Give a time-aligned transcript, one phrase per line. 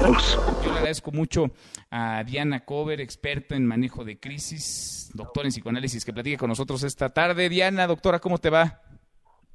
[0.00, 1.46] Yo le agradezco mucho
[1.90, 6.84] a Diana Cover, experta en manejo de crisis, doctora en psicoanálisis, que platique con nosotros
[6.84, 7.48] esta tarde.
[7.48, 8.80] Diana, doctora, ¿cómo te va?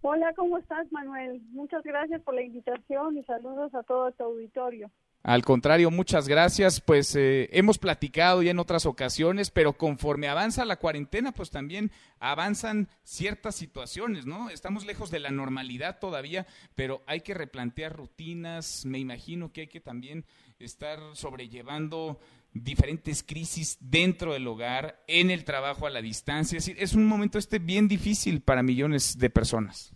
[0.01, 1.41] Hola, ¿cómo estás, Manuel?
[1.51, 4.91] Muchas gracias por la invitación y saludos a todo tu auditorio.
[5.23, 6.81] Al contrario, muchas gracias.
[6.81, 11.91] Pues eh, hemos platicado ya en otras ocasiones, pero conforme avanza la cuarentena, pues también
[12.19, 14.49] avanzan ciertas situaciones, ¿no?
[14.49, 16.45] Estamos lejos de la normalidad todavía,
[16.75, 18.85] pero hay que replantear rutinas.
[18.85, 20.25] Me imagino que hay que también
[20.59, 22.19] estar sobrellevando
[22.51, 26.57] diferentes crisis dentro del hogar, en el trabajo a la distancia.
[26.57, 29.93] Es, es un momento este bien difícil para millones de personas.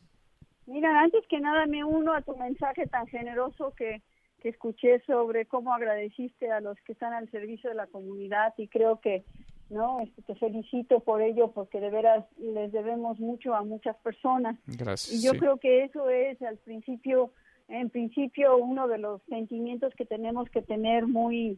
[0.66, 4.02] Mira, antes que nada me uno a tu mensaje tan generoso que,
[4.41, 8.68] que escuché sobre cómo agradeciste a los que están al servicio de la comunidad y
[8.68, 9.23] creo que
[9.70, 14.58] no este, te felicito por ello porque de veras les debemos mucho a muchas personas.
[14.66, 15.13] Gracias.
[15.13, 17.32] Y yo creo que eso es al principio
[17.68, 21.57] en principio uno de los sentimientos que tenemos que tener muy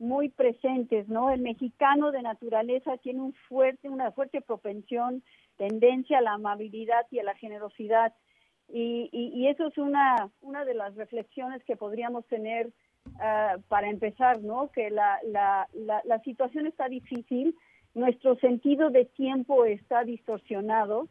[0.00, 1.30] muy presentes, ¿no?
[1.30, 5.22] El mexicano de naturaleza tiene un fuerte, una fuerte propensión,
[5.56, 8.12] tendencia a la amabilidad y a la generosidad.
[8.68, 12.68] Y, y, eso es una, una de las reflexiones que podríamos tener
[13.06, 14.70] uh, para empezar, ¿no?
[14.72, 17.54] Que la, la, la, la situación está difícil,
[17.94, 21.08] nuestro sentido de tiempo está distorsionado,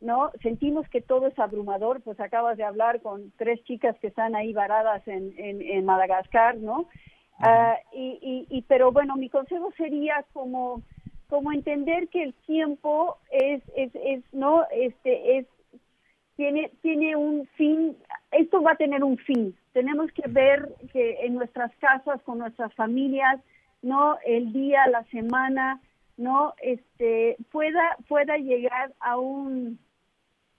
[0.00, 0.30] ¿no?
[0.42, 4.52] Sentimos que todo es abrumador, pues acabas de hablar con tres chicas que están ahí
[4.52, 6.88] varadas en, en, en Madagascar, ¿no?
[7.40, 10.82] Uh, y, y, y, pero bueno, mi consejo sería como,
[11.28, 15.46] como entender que el tiempo es, es, es, no, este, es,
[16.36, 17.96] tiene, tiene un fin,
[18.32, 19.56] esto va a tener un fin.
[19.72, 23.40] Tenemos que ver que en nuestras casas, con nuestras familias,
[23.82, 25.80] no, el día, la semana,
[26.16, 29.78] no, este, pueda, pueda llegar a un,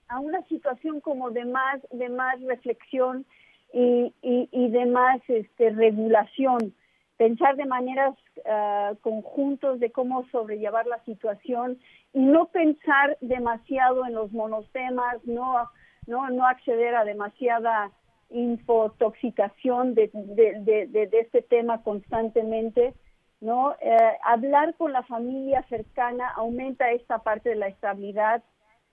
[0.07, 3.25] a una situación como de más, de más reflexión
[3.73, 6.73] y, y, y de más este, regulación,
[7.17, 11.79] pensar de maneras uh, conjuntos de cómo sobrellevar la situación
[12.13, 15.69] y no pensar demasiado en los monotemas, no,
[16.07, 17.91] no, no acceder a demasiada
[18.29, 22.93] infotoxicación de, de, de, de este tema constantemente,
[23.39, 23.75] ¿no?
[23.81, 28.43] Eh, hablar con la familia cercana aumenta esta parte de la estabilidad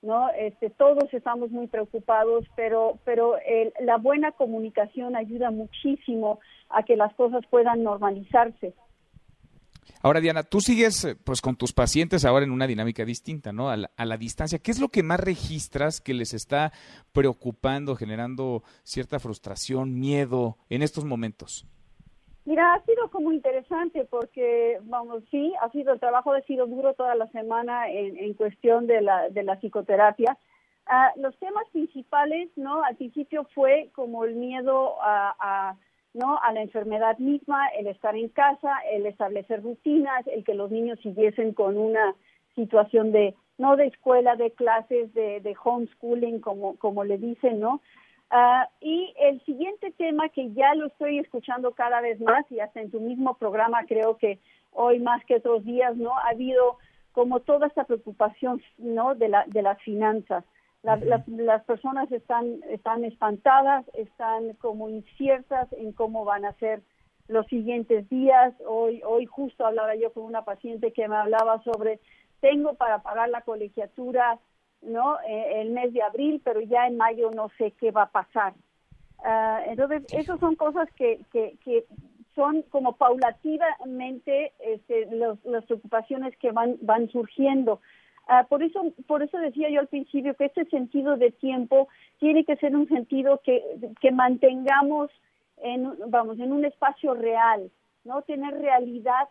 [0.02, 0.28] ¿no?
[0.30, 6.96] Este, todos estamos muy preocupados, pero, pero el, la buena comunicación ayuda muchísimo a que
[6.96, 8.74] las cosas puedan normalizarse.
[10.02, 13.70] Ahora, Diana, tú sigues eh, pues con tus pacientes ahora en una dinámica distinta, ¿no?
[13.70, 14.58] A la, a la, distancia.
[14.58, 16.72] ¿Qué es lo que más registras que les está
[17.12, 21.66] preocupando, generando cierta frustración, miedo en estos momentos?
[22.44, 26.94] Mira, ha sido como interesante porque, vamos, sí, ha sido, el trabajo ha sido duro
[26.94, 30.36] toda la semana en, en cuestión de la, de la psicoterapia.
[30.88, 32.82] Uh, los temas principales, ¿no?
[32.82, 35.76] Al principio fue como el miedo a,
[36.14, 36.36] ¿no?
[36.42, 40.98] a la enfermedad misma, el estar en casa, el establecer rutinas, el que los niños
[41.00, 42.16] siguiesen con una
[42.56, 47.80] situación de, no de escuela, de clases, de, de homeschooling, como le dicen, ¿no?
[48.32, 52.80] Uh, y el siguiente tema que ya lo estoy escuchando cada vez más y hasta
[52.80, 54.38] en tu mismo programa creo que
[54.70, 56.78] hoy más que otros días no ha habido
[57.12, 60.44] como toda esta preocupación no de la de las finanzas.
[60.82, 66.80] La, las, las personas están están espantadas están como inciertas en cómo van a ser
[67.28, 68.54] los siguientes días.
[68.66, 72.00] Hoy hoy justo hablaba yo con una paciente que me hablaba sobre
[72.40, 74.38] tengo para pagar la colegiatura
[74.82, 78.10] no eh, el mes de abril pero ya en mayo no sé qué va a
[78.10, 78.54] pasar.
[79.18, 81.84] Uh, entonces esas son cosas que, que, que
[82.34, 87.80] son como paulativamente este, los, las preocupaciones que van van surgiendo.
[88.28, 91.88] Uh, por eso por eso decía yo al principio que este sentido de tiempo
[92.18, 93.62] tiene que ser un sentido que,
[94.00, 95.10] que mantengamos
[95.58, 97.70] en vamos en un espacio real
[98.04, 99.28] no tener realidad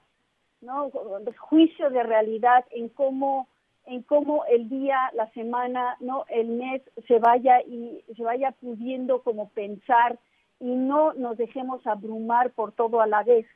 [0.62, 0.92] no
[1.38, 3.48] juicio de realidad en cómo
[3.86, 9.24] en cómo el día, la semana, no, el mes se vaya y se vaya pudiendo
[9.24, 10.20] como pensar
[10.60, 13.48] y no nos dejemos abrumar por todo a la vez,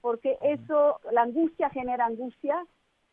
[0.00, 2.64] porque eso, la angustia genera angustia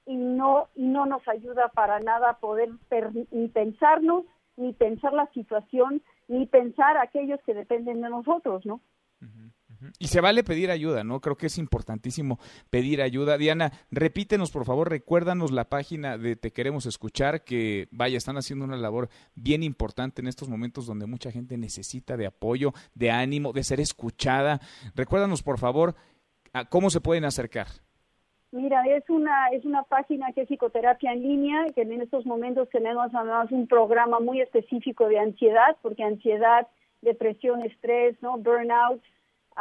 [0.06, 4.26] y no y no nos ayuda para nada a poder per, ni pensarnos,
[4.56, 8.82] ni pensar la situación, ni pensar aquellos que dependen de nosotros, ¿no?
[10.00, 11.20] Y se vale pedir ayuda, ¿no?
[11.20, 12.40] Creo que es importantísimo
[12.70, 13.38] pedir ayuda.
[13.38, 18.66] Diana, repítenos, por favor, recuérdanos la página de Te Queremos Escuchar, que vaya, están haciendo
[18.66, 23.54] una labor bien importante en estos momentos donde mucha gente necesita de apoyo, de ánimo,
[23.54, 24.60] de ser escuchada.
[24.96, 25.96] Recuérdanos, por favor,
[26.54, 27.68] a cómo se pueden acercar.
[28.52, 32.70] Mira, es una es una página que es psicoterapia en línea, que en estos momentos
[32.70, 36.68] tenemos además un programa muy específico de ansiedad, porque ansiedad,
[37.02, 39.02] depresión, estrés, no, burnout,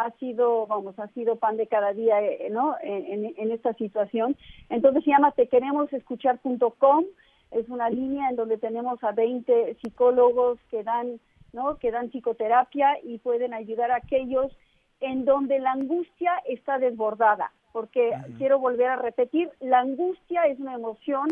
[0.04, 2.76] ha sido, vamos, ha sido pan de cada día, eh, ¿no?
[2.82, 4.36] En, en, esta situación.
[4.68, 7.04] Entonces se llama tequeremosescuchar.com,
[7.50, 11.20] es una línea en donde tenemos a 20 psicólogos que dan,
[11.52, 11.78] ¿no?
[11.78, 14.52] Que dan psicoterapia y pueden ayudar a aquellos
[15.00, 20.74] en donde la angustia está desbordada, porque quiero volver a repetir, la angustia es una
[20.74, 21.28] emoción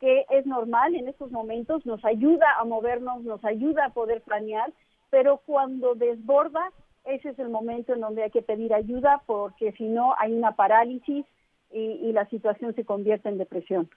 [0.00, 4.70] que es normal en estos momentos, nos ayuda a movernos, nos ayuda a poder planear,
[5.08, 6.70] pero cuando desborda,
[7.06, 10.52] ese es el momento en donde hay que pedir ayuda porque si no hay una
[10.52, 11.24] parálisis
[11.72, 13.90] y, la situación se convierte en depresión.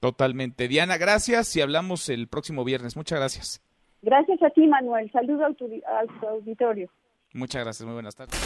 [0.00, 0.68] Totalmente.
[0.68, 2.96] Diana, gracias y hablamos el próximo viernes.
[2.96, 3.62] Muchas gracias.
[4.02, 5.10] Gracias a ti, Manuel.
[5.10, 5.56] Saludo al
[6.28, 6.90] auditorio.
[7.32, 7.84] Muchas gracias.
[7.86, 8.38] Muy buenas tardes.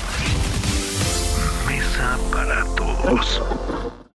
[1.69, 3.99] Mesa para todos.